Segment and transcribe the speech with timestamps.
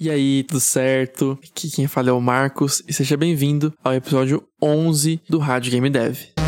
[0.00, 1.38] E aí, tudo certo?
[1.44, 5.90] Aqui quem fala é o Marcos e seja bem-vindo ao episódio 11 do Rádio Game
[5.90, 6.39] Dev.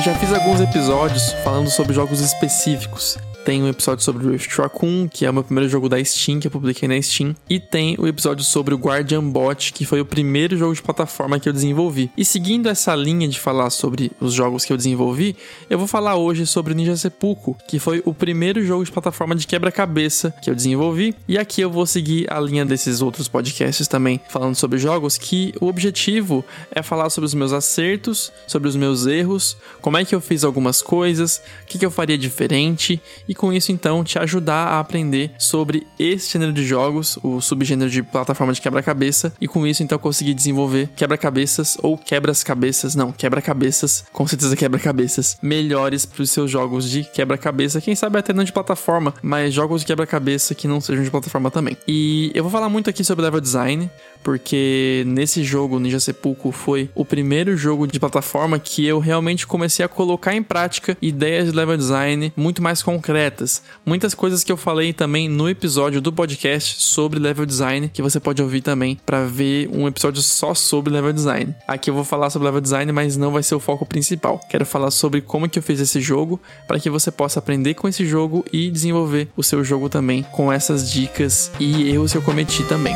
[0.00, 5.08] Eu já fiz alguns episódios falando sobre jogos específicos tem um episódio sobre Rift Raccoon,
[5.08, 7.34] que é o meu primeiro jogo da Steam, que eu publiquei na Steam.
[7.48, 11.40] E tem o episódio sobre o Guardian Bot, que foi o primeiro jogo de plataforma
[11.40, 12.10] que eu desenvolvi.
[12.16, 15.34] E seguindo essa linha de falar sobre os jogos que eu desenvolvi,
[15.68, 19.46] eu vou falar hoje sobre Ninja Sepulcro, que foi o primeiro jogo de plataforma de
[19.46, 21.14] quebra-cabeça que eu desenvolvi.
[21.26, 25.54] E aqui eu vou seguir a linha desses outros podcasts também, falando sobre jogos, que
[25.60, 30.14] o objetivo é falar sobre os meus acertos, sobre os meus erros, como é que
[30.14, 34.18] eu fiz algumas coisas, o que, que eu faria diferente e com isso então te
[34.18, 39.48] ajudar a aprender sobre esse gênero de jogos, o subgênero de plataforma de quebra-cabeça, e
[39.48, 46.22] com isso então conseguir desenvolver quebra-cabeças ou quebras-cabeças, não, quebra-cabeças, com certeza quebra-cabeças, melhores para
[46.22, 50.54] os seus jogos de quebra-cabeça, quem sabe até não de plataforma, mas jogos de quebra-cabeça
[50.54, 51.76] que não sejam de plataforma também.
[51.86, 53.90] E eu vou falar muito aqui sobre level design,
[54.22, 59.84] porque nesse jogo, Ninja Sepulcro foi o primeiro jogo de plataforma que eu realmente comecei
[59.84, 63.62] a colocar em prática ideias de level design muito mais concretas.
[63.84, 68.20] Muitas coisas que eu falei também no episódio do podcast sobre level design, que você
[68.20, 71.54] pode ouvir também para ver um episódio só sobre level design.
[71.66, 74.40] Aqui eu vou falar sobre level design, mas não vai ser o foco principal.
[74.48, 77.88] Quero falar sobre como que eu fiz esse jogo para que você possa aprender com
[77.88, 82.22] esse jogo e desenvolver o seu jogo também com essas dicas e erros que eu
[82.22, 82.94] cometi também.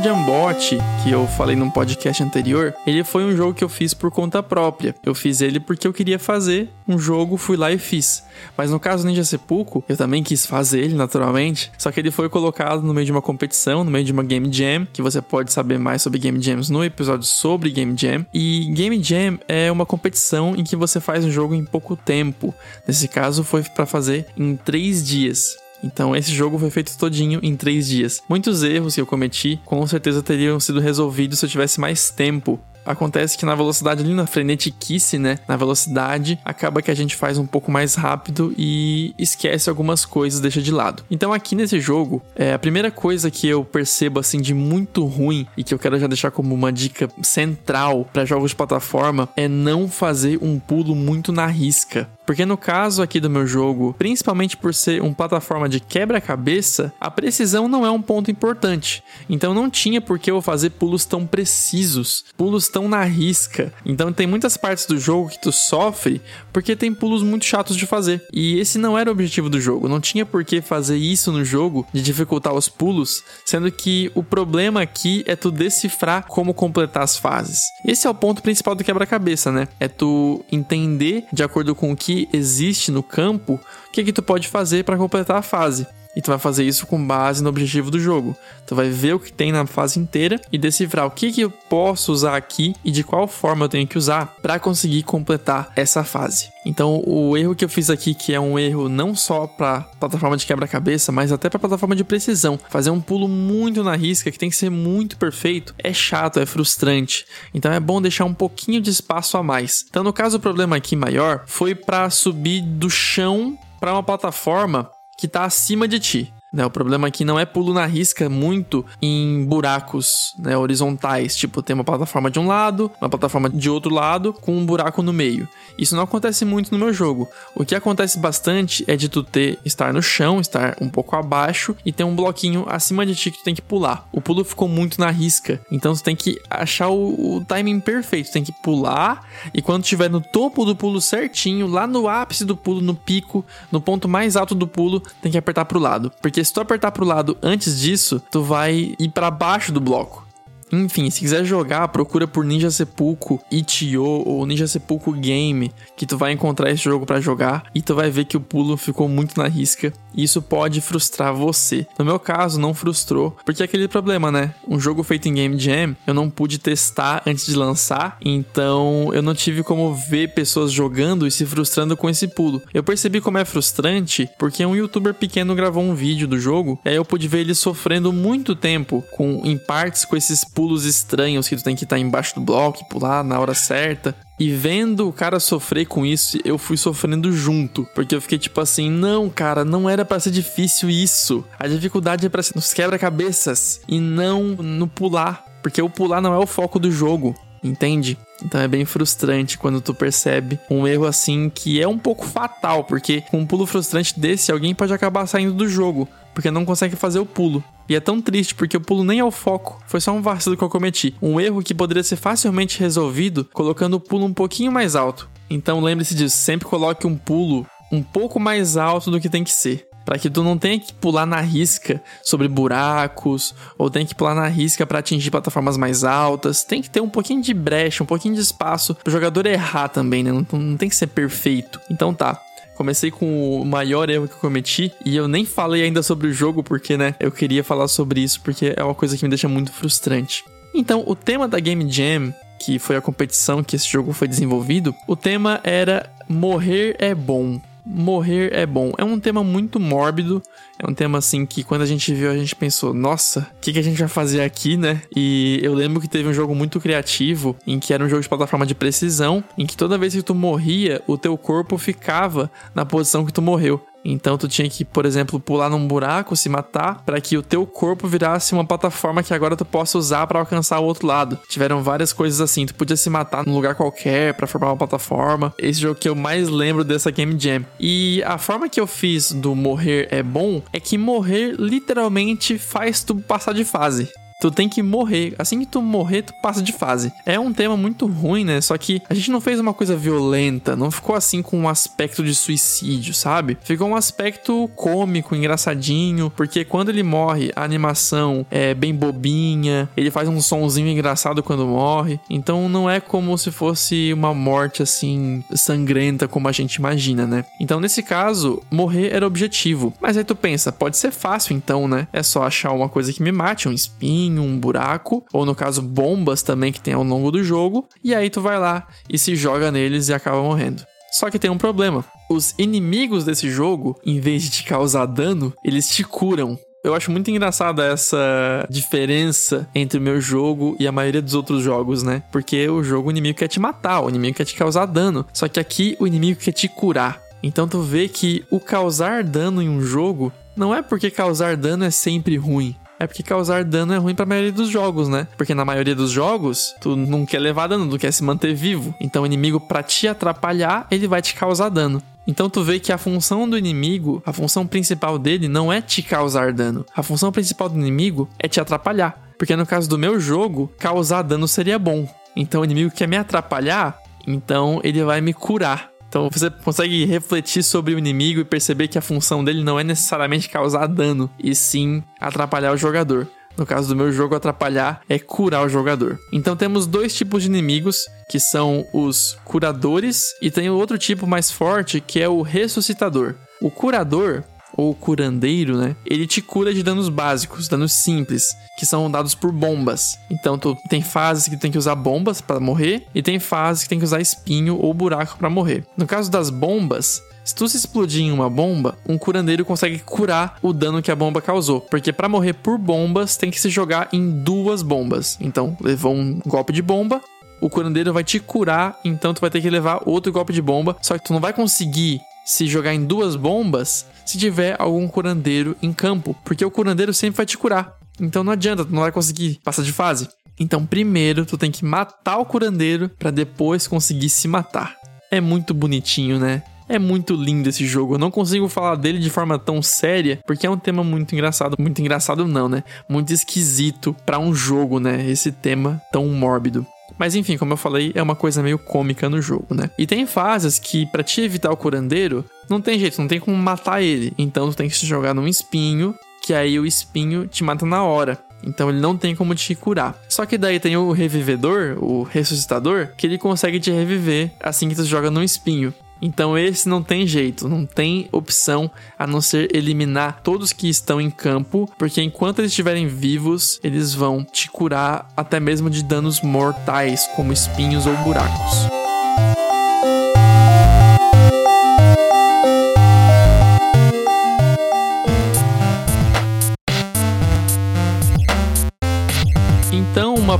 [0.00, 3.92] Guardian Bot, que eu falei num podcast anterior, ele foi um jogo que eu fiz
[3.92, 4.94] por conta própria.
[5.04, 8.24] Eu fiz ele porque eu queria fazer um jogo, fui lá e fiz.
[8.56, 11.70] Mas no caso Ninja Sepulcro, eu também quis fazer ele, naturalmente.
[11.76, 14.50] Só que ele foi colocado no meio de uma competição, no meio de uma Game
[14.50, 18.24] Jam, que você pode saber mais sobre Game Jams no episódio sobre Game Jam.
[18.32, 22.54] E Game Jam é uma competição em que você faz um jogo em pouco tempo.
[22.88, 25.58] Nesse caso, foi para fazer em três dias.
[25.82, 28.22] Então esse jogo foi feito todinho em três dias.
[28.28, 32.60] Muitos erros que eu cometi com certeza teriam sido resolvidos se eu tivesse mais tempo
[32.90, 35.38] Acontece que na velocidade ali, na frenetiquice, né?
[35.46, 40.40] Na velocidade, acaba que a gente faz um pouco mais rápido e esquece algumas coisas,
[40.40, 41.04] deixa de lado.
[41.10, 45.46] Então aqui nesse jogo, é, a primeira coisa que eu percebo assim de muito ruim
[45.56, 49.46] e que eu quero já deixar como uma dica central para jogos de plataforma é
[49.48, 52.08] não fazer um pulo muito na risca.
[52.30, 57.10] Porque no caso aqui do meu jogo, principalmente por ser uma plataforma de quebra-cabeça, a
[57.10, 59.02] precisão não é um ponto importante.
[59.28, 63.72] Então não tinha por que eu fazer pulos tão precisos, pulos tão na risca.
[63.84, 66.20] Então tem muitas partes do jogo que tu sofre
[66.52, 68.22] porque tem pulos muito chatos de fazer.
[68.32, 69.88] E esse não era o objetivo do jogo.
[69.88, 74.22] Não tinha por que fazer isso no jogo de dificultar os pulos, sendo que o
[74.22, 77.60] problema aqui é tu decifrar como completar as fases.
[77.84, 79.68] Esse é o ponto principal do quebra-cabeça, né?
[79.78, 84.22] É tu entender de acordo com o que existe no campo, o que que tu
[84.22, 85.86] pode fazer para completar a fase.
[86.14, 88.36] E tu vai fazer isso com base no objetivo do jogo.
[88.66, 91.50] Tu vai ver o que tem na fase inteira e decifrar o que, que eu
[91.50, 96.02] posso usar aqui e de qual forma eu tenho que usar para conseguir completar essa
[96.02, 96.48] fase.
[96.66, 100.36] Então, o erro que eu fiz aqui, que é um erro não só para plataforma
[100.36, 104.38] de quebra-cabeça, mas até para plataforma de precisão, fazer um pulo muito na risca, que
[104.38, 107.24] tem que ser muito perfeito, é chato, é frustrante.
[107.54, 109.86] Então, é bom deixar um pouquinho de espaço a mais.
[109.88, 114.90] Então, no caso, o problema aqui maior foi para subir do chão para uma plataforma
[115.20, 116.32] que está acima de ti.
[116.52, 116.66] Né?
[116.66, 121.74] O problema aqui não é pulo na risca muito em buracos né, horizontais, tipo tem
[121.74, 125.48] uma plataforma de um lado, uma plataforma de outro lado com um buraco no meio.
[125.78, 127.28] Isso não acontece muito no meu jogo.
[127.54, 131.76] O que acontece bastante é de tu ter estar no chão, estar um pouco abaixo
[131.84, 134.08] e ter um bloquinho acima de ti que tu tem que pular.
[134.12, 138.28] O pulo ficou muito na risca, então tu tem que achar o, o timing perfeito.
[138.30, 142.44] Tu tem que pular e quando estiver no topo do pulo certinho, lá no ápice
[142.44, 146.12] do pulo, no pico, no ponto mais alto do pulo, tem que apertar pro lado,
[146.20, 149.80] porque porque se tu apertar pro lado antes disso, tu vai ir para baixo do
[149.80, 150.26] bloco.
[150.72, 156.16] Enfim, se quiser jogar, procura por Ninja Sepulcro Itio ou Ninja Sepulcro Game, que tu
[156.16, 159.38] vai encontrar esse jogo para jogar e tu vai ver que o pulo ficou muito
[159.38, 159.92] na risca.
[160.14, 161.86] E isso pode frustrar você.
[161.98, 164.54] No meu caso, não frustrou, porque é aquele problema, né?
[164.66, 169.22] Um jogo feito em Game Jam, eu não pude testar antes de lançar, então eu
[169.22, 172.60] não tive como ver pessoas jogando e se frustrando com esse pulo.
[172.74, 176.88] Eu percebi como é frustrante porque um youtuber pequeno gravou um vídeo do jogo, e
[176.88, 181.48] aí eu pude ver ele sofrendo muito tempo com em partes com esses pulos estranhos
[181.48, 184.14] que tu tem que estar embaixo do bloco pular na hora certa.
[184.38, 187.88] E vendo o cara sofrer com isso, eu fui sofrendo junto.
[187.94, 191.42] Porque eu fiquei tipo assim: não, cara, não era para ser difícil isso.
[191.58, 195.46] A dificuldade é pra ser nos quebra-cabeças e não no pular.
[195.62, 198.18] Porque o pular não é o foco do jogo entende?
[198.44, 202.84] Então é bem frustrante quando tu percebe um erro assim que é um pouco fatal,
[202.84, 206.96] porque com um pulo frustrante desse, alguém pode acabar saindo do jogo, porque não consegue
[206.96, 207.62] fazer o pulo.
[207.88, 210.56] E é tão triste porque o pulo nem é o foco, foi só um vacilo
[210.56, 211.14] que eu cometi.
[211.20, 215.28] Um erro que poderia ser facilmente resolvido colocando o pulo um pouquinho mais alto.
[215.48, 219.52] Então lembre-se disso, sempre coloque um pulo um pouco mais alto do que tem que
[219.52, 224.12] ser para que tu não tenha que pular na risca sobre buracos ou tenha que
[224.12, 226.64] pular na risca para atingir plataformas mais altas.
[226.64, 230.24] Tem que ter um pouquinho de brecha, um pouquinho de espaço pro jogador errar também,
[230.24, 230.32] né?
[230.32, 231.80] Não, não tem que ser perfeito.
[231.88, 232.42] Então tá,
[232.74, 236.32] comecei com o maior erro que eu cometi e eu nem falei ainda sobre o
[236.32, 239.46] jogo porque, né, eu queria falar sobre isso porque é uma coisa que me deixa
[239.46, 240.42] muito frustrante.
[240.74, 244.92] Então, o tema da Game Jam, que foi a competição que esse jogo foi desenvolvido,
[245.06, 247.60] o tema era morrer é bom
[247.90, 248.92] morrer é bom.
[248.96, 250.42] É um tema muito mórbido,
[250.78, 253.72] é um tema assim que quando a gente viu a gente pensou, nossa, o que,
[253.72, 255.02] que a gente vai fazer aqui, né?
[255.14, 258.28] E eu lembro que teve um jogo muito criativo, em que era um jogo de
[258.28, 262.84] plataforma de precisão, em que toda vez que tu morria, o teu corpo ficava na
[262.84, 263.84] posição que tu morreu.
[264.04, 267.66] Então tu tinha que, por exemplo, pular num buraco, se matar, para que o teu
[267.66, 271.38] corpo virasse uma plataforma que agora tu possa usar para alcançar o outro lado.
[271.48, 275.54] Tiveram várias coisas assim, tu podia se matar num lugar qualquer para formar uma plataforma.
[275.58, 277.64] Esse jogo que eu mais lembro dessa Game Jam.
[277.78, 283.02] E a forma que eu fiz do morrer é bom é que morrer literalmente faz
[283.02, 285.34] tu passar de fase tu tem que morrer.
[285.38, 287.12] Assim que tu morrer, tu passa de fase.
[287.26, 288.60] É um tema muito ruim, né?
[288.60, 292.24] Só que a gente não fez uma coisa violenta, não ficou assim com um aspecto
[292.24, 293.58] de suicídio, sabe?
[293.62, 300.10] Ficou um aspecto cômico, engraçadinho, porque quando ele morre, a animação é bem bobinha, ele
[300.10, 302.18] faz um sonzinho engraçado quando morre.
[302.30, 307.44] Então não é como se fosse uma morte assim sangrenta como a gente imagina, né?
[307.60, 309.92] Então nesse caso, morrer era objetivo.
[310.00, 312.08] Mas aí tu pensa, pode ser fácil então, né?
[312.12, 315.82] É só achar uma coisa que me mate, um espinho um buraco, ou no caso,
[315.82, 319.34] bombas também que tem ao longo do jogo, e aí tu vai lá e se
[319.34, 320.84] joga neles e acaba morrendo.
[321.10, 322.04] Só que tem um problema.
[322.30, 326.58] Os inimigos desse jogo, em vez de te causar dano, eles te curam.
[326.82, 331.62] Eu acho muito engraçada essa diferença entre o meu jogo e a maioria dos outros
[331.62, 332.22] jogos, né?
[332.32, 335.26] Porque o jogo o inimigo quer te matar, o inimigo quer te causar dano.
[335.32, 337.20] Só que aqui o inimigo quer te curar.
[337.42, 341.84] Então tu vê que o causar dano em um jogo não é porque causar dano
[341.84, 345.26] é sempre ruim é porque causar dano é ruim pra maioria dos jogos, né?
[345.36, 348.94] Porque na maioria dos jogos, tu não quer levar dano, tu quer se manter vivo.
[349.00, 352.02] Então o inimigo, pra te atrapalhar, ele vai te causar dano.
[352.26, 356.02] Então tu vê que a função do inimigo, a função principal dele não é te
[356.02, 356.84] causar dano.
[356.94, 359.18] A função principal do inimigo é te atrapalhar.
[359.38, 362.06] Porque no caso do meu jogo, causar dano seria bom.
[362.36, 365.89] Então o inimigo quer me atrapalhar, então ele vai me curar.
[366.10, 369.84] Então você consegue refletir sobre o inimigo e perceber que a função dele não é
[369.84, 373.28] necessariamente causar dano, e sim atrapalhar o jogador.
[373.56, 376.18] No caso do meu jogo, atrapalhar é curar o jogador.
[376.32, 381.48] Então temos dois tipos de inimigos, que são os curadores, e tem outro tipo mais
[381.48, 383.36] forte, que é o ressuscitador.
[383.60, 384.42] O curador
[384.80, 385.94] ou curandeiro, né?
[386.06, 388.48] Ele te cura de danos básicos, danos simples,
[388.78, 390.18] que são dados por bombas.
[390.30, 393.88] Então, tu tem fases que tem que usar bombas para morrer e tem fases que
[393.88, 395.84] tem que usar espinho ou buraco para morrer.
[395.96, 400.58] No caso das bombas, se tu se explodir em uma bomba, um curandeiro consegue curar
[400.62, 404.08] o dano que a bomba causou, porque para morrer por bombas tem que se jogar
[404.12, 405.36] em duas bombas.
[405.40, 407.20] Então, levou um golpe de bomba,
[407.60, 410.96] o curandeiro vai te curar, então tu vai ter que levar outro golpe de bomba,
[411.02, 415.76] só que tu não vai conseguir se jogar em duas bombas se tiver algum curandeiro
[415.82, 417.96] em campo, porque o curandeiro sempre vai te curar.
[418.20, 420.28] Então não adianta, tu não vai conseguir passar de fase.
[420.58, 424.96] Então primeiro tu tem que matar o curandeiro para depois conseguir se matar.
[425.30, 426.62] É muito bonitinho, né?
[426.88, 428.14] É muito lindo esse jogo.
[428.14, 431.76] Eu não consigo falar dele de forma tão séria, porque é um tema muito engraçado.
[431.78, 432.82] Muito engraçado não, né?
[433.08, 435.24] Muito esquisito para um jogo, né?
[435.30, 436.84] Esse tema tão mórbido.
[437.20, 439.90] Mas enfim, como eu falei, é uma coisa meio cômica no jogo, né?
[439.98, 443.54] E tem fases que, para te evitar o curandeiro, não tem jeito, não tem como
[443.58, 444.32] matar ele.
[444.38, 448.02] Então tu tem que se jogar num espinho, que aí o espinho te mata na
[448.02, 448.38] hora.
[448.64, 450.18] Então ele não tem como te curar.
[450.30, 454.94] Só que daí tem o revivedor, o ressuscitador, que ele consegue te reviver assim que
[454.94, 455.92] tu joga num espinho.
[456.20, 461.20] Então esse não tem jeito, não tem opção a não ser eliminar todos que estão
[461.20, 466.40] em campo, porque enquanto eles estiverem vivos, eles vão te curar até mesmo de danos
[466.42, 468.99] mortais, como espinhos ou buracos.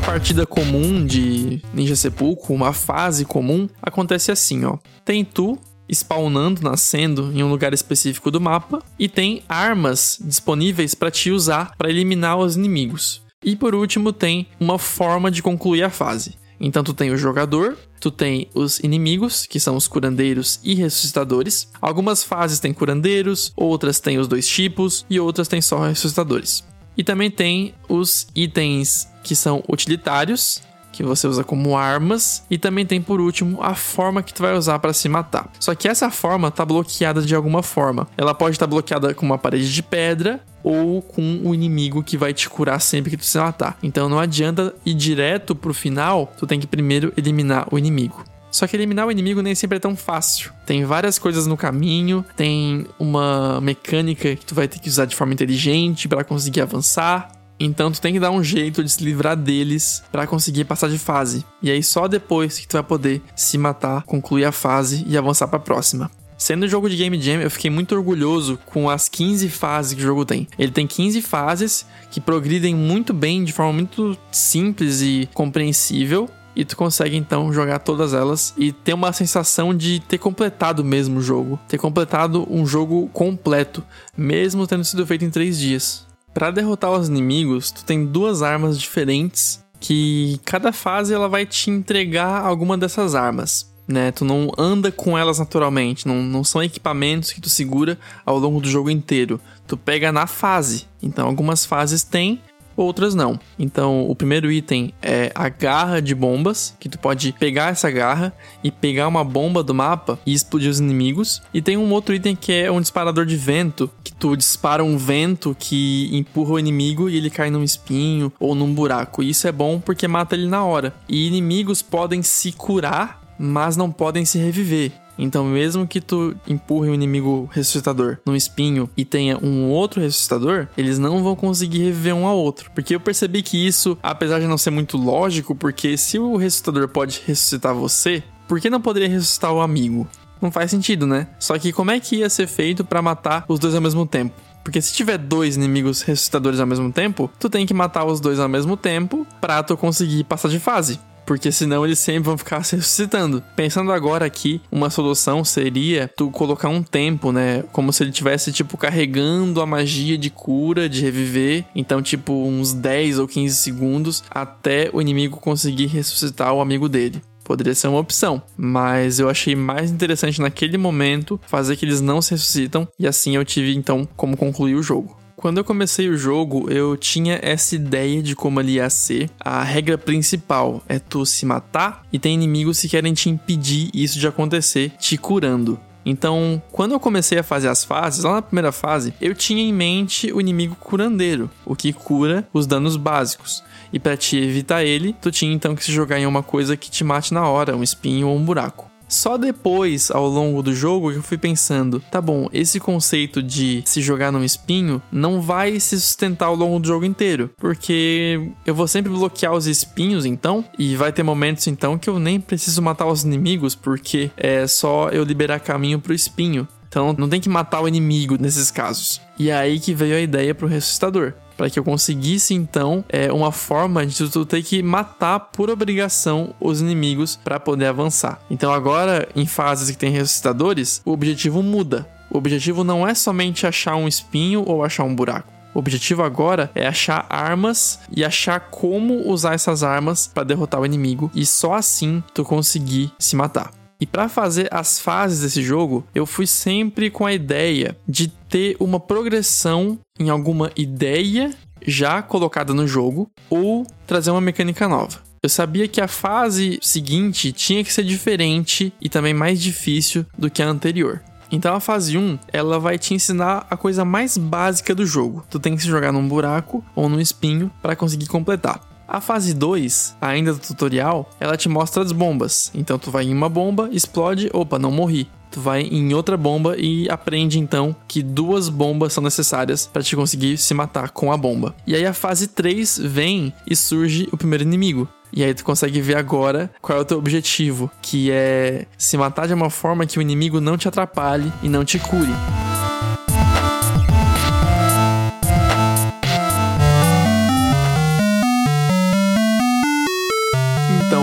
[0.04, 4.78] Partida comum de Ninja Sepulcro, uma fase comum, acontece assim, ó.
[5.04, 11.10] Tem tu spawnando, nascendo em um lugar específico do mapa e tem armas disponíveis para
[11.10, 13.22] te usar para eliminar os inimigos.
[13.44, 16.38] E por último, tem uma forma de concluir a fase.
[16.60, 21.68] Então tu tem o jogador, tu tem os inimigos, que são os curandeiros e ressuscitadores.
[21.80, 26.62] Algumas fases têm curandeiros, outras têm os dois tipos e outras têm só ressuscitadores.
[26.96, 30.62] E também tem os itens que são utilitários,
[30.92, 34.54] que você usa como armas e também tem por último a forma que tu vai
[34.56, 35.50] usar para se matar.
[35.58, 38.08] Só que essa forma tá bloqueada de alguma forma.
[38.16, 42.16] Ela pode estar tá bloqueada com uma parede de pedra ou com o inimigo que
[42.16, 43.78] vai te curar sempre que tu se matar.
[43.82, 48.24] Então não adianta ir direto pro final, tu tem que primeiro eliminar o inimigo.
[48.50, 50.52] Só que eliminar o inimigo nem sempre é tão fácil.
[50.66, 55.14] Tem várias coisas no caminho, tem uma mecânica que tu vai ter que usar de
[55.14, 57.30] forma inteligente para conseguir avançar.
[57.62, 60.98] Então tu tem que dar um jeito de se livrar deles para conseguir passar de
[60.98, 61.44] fase.
[61.62, 65.46] E aí só depois que tu vai poder se matar, concluir a fase e avançar
[65.46, 66.10] para a próxima.
[66.38, 70.06] Sendo jogo de Game Jam, eu fiquei muito orgulhoso com as 15 fases que o
[70.06, 70.48] jogo tem.
[70.58, 76.30] Ele tem 15 fases que progridem muito bem, de forma muito simples e compreensível.
[76.56, 81.18] E tu consegue então jogar todas elas e ter uma sensação de ter completado mesmo
[81.18, 83.84] o jogo, ter completado um jogo completo,
[84.16, 86.09] mesmo tendo sido feito em 3 dias.
[86.32, 91.70] Para derrotar os inimigos, tu tem duas armas diferentes que cada fase ela vai te
[91.70, 93.68] entregar alguma dessas armas.
[93.88, 98.38] Né, tu não anda com elas naturalmente, não, não são equipamentos que tu segura ao
[98.38, 99.40] longo do jogo inteiro.
[99.66, 100.86] Tu pega na fase.
[101.02, 102.40] Então, algumas fases têm
[102.76, 103.38] outras não.
[103.58, 108.32] Então, o primeiro item é a garra de bombas, que tu pode pegar essa garra
[108.62, 111.42] e pegar uma bomba do mapa e explodir os inimigos.
[111.52, 114.96] E tem um outro item que é um disparador de vento, que tu dispara um
[114.96, 119.22] vento que empurra o inimigo e ele cai num espinho ou num buraco.
[119.22, 120.94] E isso é bom porque mata ele na hora.
[121.08, 124.92] E inimigos podem se curar, mas não podem se reviver.
[125.18, 130.68] Então, mesmo que tu empurre um inimigo ressuscitador num espinho e tenha um outro ressuscitador,
[130.76, 132.70] eles não vão conseguir reviver um ao outro.
[132.74, 136.88] Porque eu percebi que isso, apesar de não ser muito lógico, porque se o ressuscitador
[136.88, 140.08] pode ressuscitar você, por que não poderia ressuscitar o amigo?
[140.40, 141.28] Não faz sentido, né?
[141.38, 144.34] Só que como é que ia ser feito para matar os dois ao mesmo tempo?
[144.64, 148.38] Porque se tiver dois inimigos ressuscitadores ao mesmo tempo, tu tem que matar os dois
[148.38, 150.98] ao mesmo tempo pra tu conseguir passar de fase
[151.30, 153.40] porque senão eles sempre vão ficar se ressuscitando.
[153.54, 157.62] Pensando agora aqui, uma solução seria tu colocar um tempo, né?
[157.70, 162.72] Como se ele tivesse tipo carregando a magia de cura, de reviver, então tipo uns
[162.72, 167.98] 10 ou 15 segundos até o inimigo conseguir ressuscitar o amigo dele poderia ser uma
[167.98, 173.08] opção, mas eu achei mais interessante naquele momento fazer que eles não se ressuscitam e
[173.08, 175.19] assim eu tive então como concluir o jogo.
[175.40, 179.30] Quando eu comecei o jogo, eu tinha essa ideia de como ele ia ser.
[179.40, 184.18] A regra principal é tu se matar e tem inimigos que querem te impedir isso
[184.18, 185.80] de acontecer, te curando.
[186.04, 189.72] Então, quando eu comecei a fazer as fases, lá na primeira fase, eu tinha em
[189.72, 193.64] mente o inimigo curandeiro, o que cura os danos básicos.
[193.90, 196.90] E para te evitar ele, tu tinha então que se jogar em uma coisa que
[196.90, 198.89] te mate na hora, um espinho ou um buraco.
[199.10, 203.82] Só depois, ao longo do jogo, que eu fui pensando, tá bom, esse conceito de
[203.84, 208.72] se jogar num espinho não vai se sustentar ao longo do jogo inteiro, porque eu
[208.72, 212.80] vou sempre bloquear os espinhos então, e vai ter momentos então que eu nem preciso
[212.80, 216.68] matar os inimigos, porque é só eu liberar caminho pro espinho.
[216.88, 219.20] Então não tem que matar o inimigo nesses casos.
[219.38, 223.30] E é aí que veio a ideia pro ressuscitador para que eu conseguisse então é,
[223.30, 228.40] uma forma de tu ter que matar por obrigação os inimigos para poder avançar.
[228.50, 232.08] Então agora em fases que tem ressuscitadores, o objetivo muda.
[232.30, 235.52] O objetivo não é somente achar um espinho ou achar um buraco.
[235.74, 240.86] O objetivo agora é achar armas e achar como usar essas armas para derrotar o
[240.86, 243.70] inimigo e só assim tu conseguir se matar.
[244.00, 248.74] E para fazer as fases desse jogo, eu fui sempre com a ideia de ter
[248.80, 251.50] uma progressão em alguma ideia
[251.84, 255.18] já colocada no jogo ou trazer uma mecânica nova.
[255.42, 260.50] Eu sabia que a fase seguinte tinha que ser diferente e também mais difícil do
[260.50, 261.22] que a anterior.
[261.50, 265.44] Então a fase 1, ela vai te ensinar a coisa mais básica do jogo.
[265.50, 268.80] Tu tem que se jogar num buraco ou num espinho para conseguir completar.
[269.08, 272.70] A fase 2, ainda do tutorial, ela te mostra as bombas.
[272.72, 275.28] Então tu vai em uma bomba, explode, opa, não morri.
[275.50, 280.14] Tu vai em outra bomba e aprende então que duas bombas são necessárias para te
[280.14, 281.74] conseguir se matar com a bomba.
[281.86, 285.08] E aí a fase 3 vem e surge o primeiro inimigo.
[285.32, 289.46] E aí tu consegue ver agora qual é o teu objetivo, que é se matar
[289.46, 292.34] de uma forma que o inimigo não te atrapalhe e não te cure.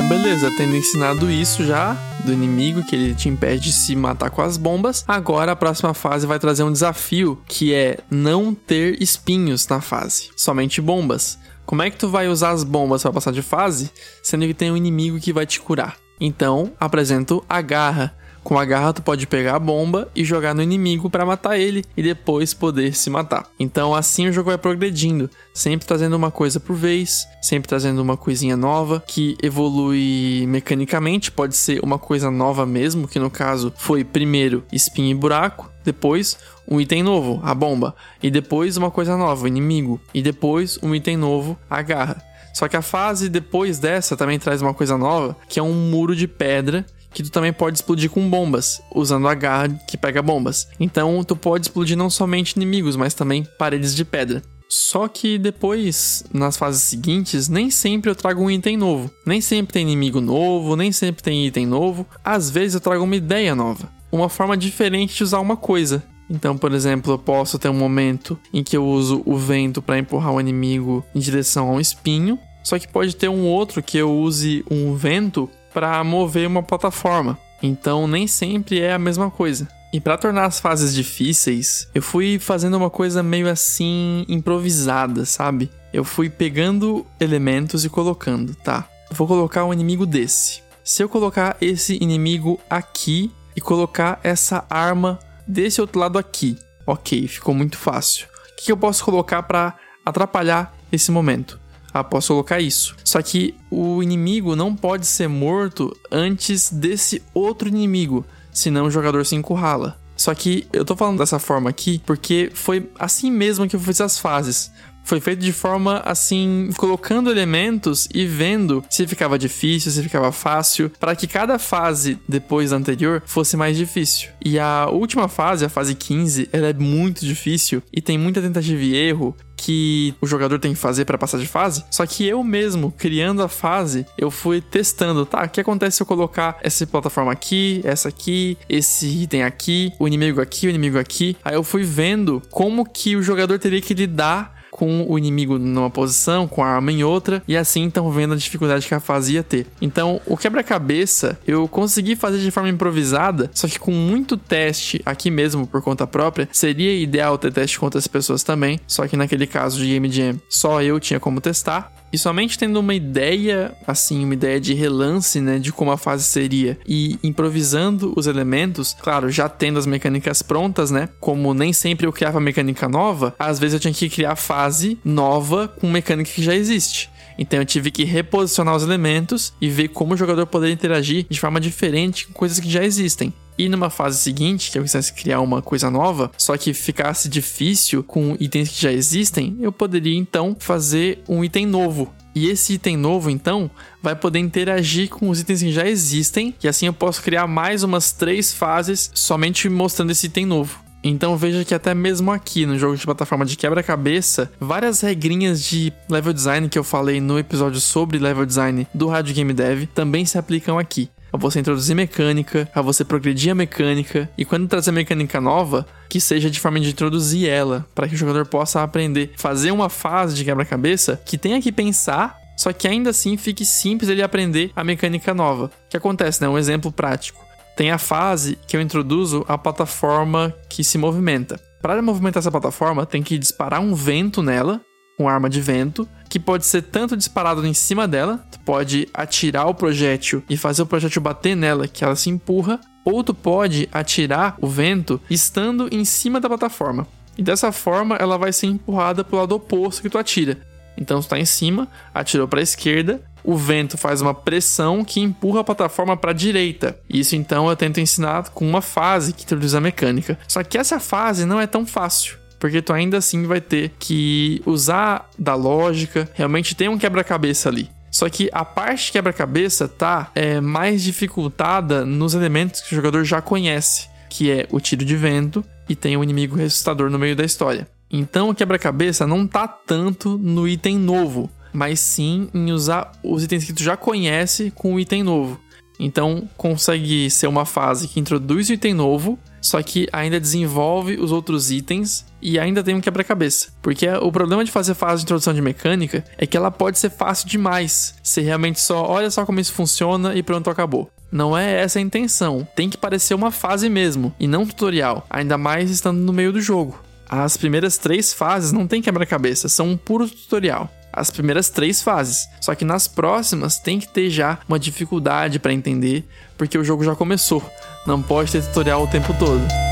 [0.07, 1.95] beleza, tendo ensinado isso já
[2.27, 5.93] do inimigo, que ele te impede de se matar com as bombas, agora a próxima
[5.93, 11.39] fase vai trazer um desafio que é não ter espinhos na fase, somente bombas.
[11.65, 13.91] Como é que tu vai usar as bombas para passar de fase,
[14.21, 15.97] sendo que tem um inimigo que vai te curar?
[16.19, 18.15] Então, apresento a garra.
[18.47, 21.83] Com a garra, tu pode pegar a bomba e jogar no inimigo para matar ele
[21.97, 23.45] e depois poder se matar.
[23.59, 28.15] Então, assim o jogo vai progredindo, sempre trazendo uma coisa por vez, sempre trazendo uma
[28.15, 31.29] coisinha nova que evolui mecanicamente.
[31.29, 36.37] Pode ser uma coisa nova mesmo, que no caso foi primeiro espinho e buraco, depois
[36.65, 40.95] um item novo, a bomba, e depois uma coisa nova, o inimigo, e depois um
[40.95, 42.23] item novo, a garra.
[42.53, 46.15] Só que a fase depois dessa também traz uma coisa nova, que é um muro
[46.15, 50.67] de pedra que tu também pode explodir com bombas, usando a garra que pega bombas.
[50.79, 54.41] Então tu pode explodir não somente inimigos, mas também paredes de pedra.
[54.69, 59.09] Só que depois, nas fases seguintes, nem sempre eu trago um item novo.
[59.25, 62.05] Nem sempre tem inimigo novo, nem sempre tem item novo.
[62.23, 63.89] Às vezes eu trago uma ideia nova.
[64.11, 66.03] Uma forma diferente de usar uma coisa.
[66.29, 69.97] Então, por exemplo, eu posso ter um momento em que eu uso o vento para
[69.97, 72.37] empurrar o inimigo em direção a um espinho.
[72.63, 77.37] Só que pode ter um outro que eu use um vento para mover uma plataforma.
[77.61, 79.67] Então nem sempre é a mesma coisa.
[79.93, 85.69] E para tornar as fases difíceis, eu fui fazendo uma coisa meio assim improvisada, sabe?
[85.93, 88.89] Eu fui pegando elementos e colocando, tá?
[89.11, 90.63] vou colocar um inimigo desse.
[90.83, 96.57] Se eu colocar esse inimigo aqui e colocar essa arma desse outro lado aqui,
[96.87, 98.25] ok, ficou muito fácil.
[98.51, 101.59] O que eu posso colocar para atrapalhar esse momento?
[101.97, 102.95] Ah, posso colocar isso.
[103.03, 109.25] Só que o inimigo não pode ser morto antes desse outro inimigo, senão o jogador
[109.25, 109.99] se encurrala.
[110.15, 113.99] Só que eu tô falando dessa forma aqui porque foi assim mesmo que eu fiz
[114.01, 114.71] as fases
[115.07, 120.91] foi feito de forma assim, colocando elementos e vendo se ficava difícil, se ficava fácil,
[120.99, 124.29] para que cada fase depois da anterior fosse mais difícil.
[124.43, 128.81] E a última fase, a fase 15, ela é muito difícil e tem muita tentativa
[128.81, 131.83] e erro que o jogador tem que fazer para passar de fase.
[131.89, 135.43] Só que eu mesmo, criando a fase, eu fui testando, tá?
[135.43, 140.07] O que acontece se eu colocar essa plataforma aqui, essa aqui, esse item aqui, o
[140.07, 141.35] inimigo aqui, o inimigo aqui.
[141.43, 145.89] Aí eu fui vendo como que o jogador teria que lidar com o inimigo numa
[145.89, 149.33] posição, com a arma em outra, e assim então vendo a dificuldade que a fase
[149.33, 149.65] ia ter.
[149.81, 155.31] Então, o quebra-cabeça eu consegui fazer de forma improvisada, só que com muito teste aqui
[155.31, 159.47] mesmo por conta própria, seria ideal ter teste com outras pessoas também, só que naquele
[159.47, 161.91] caso de Game Jam só eu tinha como testar.
[162.11, 166.23] E somente tendo uma ideia, assim, uma ideia de relance, né, de como a fase
[166.23, 172.07] seria e improvisando os elementos, claro, já tendo as mecânicas prontas, né, como nem sempre
[172.07, 176.43] eu criava mecânica nova, às vezes eu tinha que criar fase nova com mecânica que
[176.43, 177.09] já existe.
[177.37, 181.39] Então eu tive que reposicionar os elementos e ver como o jogador poderia interagir de
[181.39, 183.33] forma diferente com coisas que já existem.
[183.57, 188.03] E numa fase seguinte, que eu quisesse criar uma coisa nova, só que ficasse difícil
[188.03, 192.13] com itens que já existem, eu poderia então fazer um item novo.
[192.35, 196.67] E esse item novo, então, vai poder interagir com os itens que já existem, e
[196.67, 200.79] assim eu posso criar mais umas três fases somente mostrando esse item novo.
[201.03, 205.91] Então veja que até mesmo aqui no jogo de plataforma de quebra-cabeça, várias regrinhas de
[206.09, 210.25] level design que eu falei no episódio sobre level design do Rádio Game Dev também
[210.25, 214.91] se aplicam aqui a você introduzir mecânica, a você progredir a mecânica e quando trazer
[214.91, 219.31] mecânica nova, que seja de forma de introduzir ela, para que o jogador possa aprender,
[219.37, 224.09] fazer uma fase de quebra-cabeça que tenha que pensar, só que ainda assim fique simples
[224.09, 225.65] ele aprender a mecânica nova.
[225.65, 226.49] O que acontece, né?
[226.49, 227.45] Um exemplo prático.
[227.75, 231.59] Tem a fase que eu introduzo a plataforma que se movimenta.
[231.79, 234.81] Para movimentar essa plataforma, tem que disparar um vento nela
[235.17, 239.67] com arma de vento, que pode ser tanto disparado em cima dela, tu pode atirar
[239.67, 243.89] o projétil e fazer o projétil bater nela, que ela se empurra, ou tu pode
[243.91, 247.07] atirar o vento estando em cima da plataforma.
[247.35, 250.59] E dessa forma ela vai ser empurrada para o lado oposto que tu atira.
[250.95, 255.19] Então tu está em cima, atirou para a esquerda, o vento faz uma pressão que
[255.19, 256.99] empurra a plataforma para a direita.
[257.09, 260.37] Isso então eu tento ensinar com uma fase que introduz a mecânica.
[260.47, 264.61] Só que essa fase não é tão fácil porque tu ainda assim vai ter que
[264.65, 267.89] usar da lógica, realmente tem um quebra-cabeça ali.
[268.11, 273.41] Só que a parte quebra-cabeça tá é, mais dificultada nos elementos que o jogador já
[273.41, 277.35] conhece, que é o tiro de vento e tem o um inimigo ressuscitador no meio
[277.35, 277.87] da história.
[278.09, 283.65] Então o quebra-cabeça não tá tanto no item novo, mas sim em usar os itens
[283.65, 285.59] que tu já conhece com o item novo.
[285.99, 291.31] Então, consegue ser uma fase que introduz o item novo, só que ainda desenvolve os
[291.31, 293.69] outros itens e ainda tem um quebra-cabeça.
[293.81, 297.09] Porque o problema de fazer fase de introdução de mecânica é que ela pode ser
[297.09, 298.15] fácil demais.
[298.21, 301.09] Se realmente só olha só como isso funciona e pronto, acabou.
[301.31, 302.65] Não é essa a intenção.
[302.75, 306.61] Tem que parecer uma fase mesmo, e não tutorial, ainda mais estando no meio do
[306.61, 307.03] jogo.
[307.27, 312.47] As primeiras três fases não tem quebra-cabeça, são um puro tutorial as primeiras três fases.
[312.61, 316.23] Só que nas próximas tem que ter já uma dificuldade para entender,
[316.57, 317.63] porque o jogo já começou.
[318.05, 319.86] Não pode ter tutorial o tempo todo.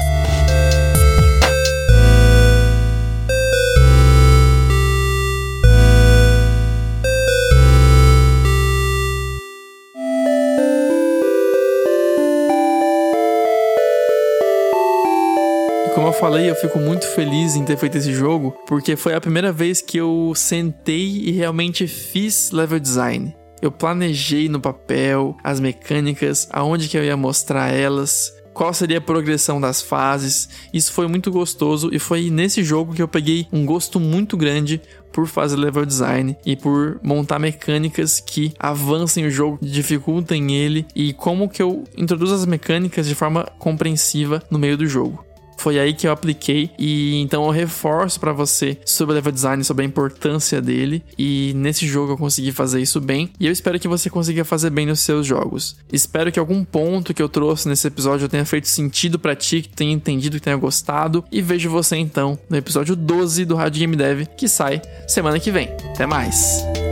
[16.06, 19.22] Como eu falei, eu fico muito feliz em ter feito esse jogo, porque foi a
[19.22, 23.36] primeira vez que eu sentei e realmente fiz level design.
[23.60, 29.02] Eu planejei no papel as mecânicas, aonde que eu ia mostrar elas, qual seria a
[29.02, 30.48] progressão das fases.
[30.72, 34.80] Isso foi muito gostoso e foi nesse jogo que eu peguei um gosto muito grande
[35.12, 41.14] por fazer level design e por montar mecânicas que avancem o jogo, dificultem ele e
[41.14, 45.26] como que eu introduzo as mecânicas de forma compreensiva no meio do jogo.
[45.58, 49.64] Foi aí que eu apliquei e então eu reforço para você sobre o level design,
[49.64, 53.80] sobre a importância dele e nesse jogo eu consegui fazer isso bem e eu espero
[53.80, 55.76] que você consiga fazer bem nos seus jogos.
[55.92, 59.70] Espero que algum ponto que eu trouxe nesse episódio tenha feito sentido para ti, que
[59.70, 63.96] tenha entendido, que tenha gostado e vejo você então no episódio 12 do Rádio Game
[63.96, 65.70] Dev que sai semana que vem.
[65.94, 66.85] Até mais.